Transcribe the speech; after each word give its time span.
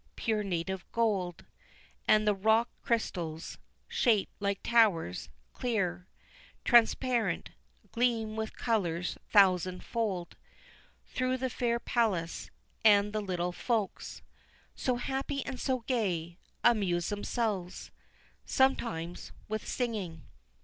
Pure 0.15 0.41
native 0.45 0.83
gold, 0.91 1.45
And 2.07 2.27
the 2.27 2.33
rock 2.33 2.69
crystals, 2.81 3.59
shaped 3.87 4.31
like 4.39 4.63
towers, 4.63 5.29
clear, 5.53 6.07
Transparent, 6.65 7.51
gleam 7.91 8.35
with 8.35 8.55
colours 8.57 9.19
thousand 9.29 9.83
fold 9.83 10.35
Through 11.05 11.37
the 11.37 11.51
fair 11.51 11.79
palace; 11.79 12.49
and 12.83 13.13
the 13.13 13.21
little 13.21 13.51
folks, 13.51 14.23
So 14.73 14.95
happy 14.95 15.45
and 15.45 15.59
so 15.59 15.81
gay, 15.81 16.39
amuse 16.63 17.09
themselves 17.09 17.91
Sometimes 18.43 19.31
with 19.47 19.67
singing." 19.67 20.23